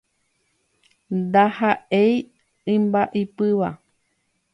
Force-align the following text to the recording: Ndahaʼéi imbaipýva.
Ndahaʼéi 1.17 2.15
imbaipýva. 2.73 3.69